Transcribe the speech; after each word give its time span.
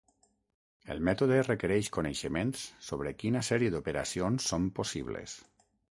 El 0.93 1.01
mètode 1.09 1.35
requereix 1.47 1.91
coneixements 1.99 2.63
sobre 2.87 3.15
quina 3.19 3.45
sèrie 3.51 3.73
d'operacions 3.77 4.49
són 4.53 4.67
possibles. 4.81 5.41